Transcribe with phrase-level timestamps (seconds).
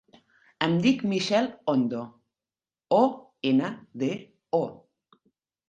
[0.67, 2.01] Em dic Michelle Ondo:
[3.01, 3.03] o,
[3.53, 3.71] ena,
[4.07, 4.11] de,
[4.63, 4.65] o.